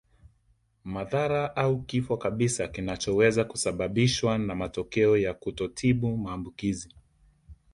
[0.83, 6.89] Madhara au kifo kabisa kinachoweza kusababishwa na matokeo ya kutotibu maambukizi